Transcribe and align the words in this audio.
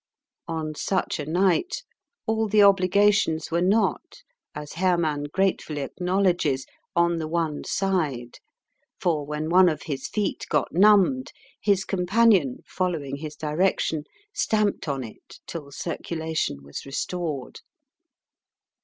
On 0.47 0.73
such 0.73 1.19
a 1.19 1.27
night 1.27 1.83
all 2.25 2.47
the 2.47 2.63
obligations 2.63 3.51
were 3.51 3.61
not, 3.61 4.23
as 4.55 4.73
Herrmann 4.73 5.25
gratefully 5.25 5.81
acknowledges, 5.83 6.65
on 6.95 7.19
the 7.19 7.27
one 7.27 7.63
side; 7.65 8.39
for 8.99 9.23
when 9.27 9.47
one 9.47 9.69
of 9.69 9.83
his 9.83 10.07
feet 10.07 10.47
got 10.49 10.71
numbed, 10.73 11.31
his 11.61 11.85
companion, 11.85 12.63
following 12.65 13.17
his 13.17 13.35
direction, 13.35 14.05
stamped 14.33 14.87
on 14.87 15.03
it 15.03 15.39
till 15.45 15.69
circulation 15.69 16.63
was 16.63 16.83
restored. 16.83 17.59